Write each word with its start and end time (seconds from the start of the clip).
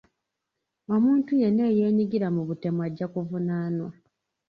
Omuntu 0.95 1.31
yenna 1.41 1.63
eyenyigira 1.71 2.27
mu 2.35 2.41
butemu 2.47 2.79
ajja 2.87 3.05
kuvunaanwa. 3.13 3.89